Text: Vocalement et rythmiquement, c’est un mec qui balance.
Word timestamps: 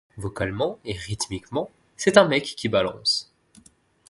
Vocalement 0.17 0.79
et 0.83 0.97
rythmiquement, 0.97 1.69
c’est 1.95 2.17
un 2.17 2.27
mec 2.27 2.55
qui 2.57 2.67
balance. 2.69 3.31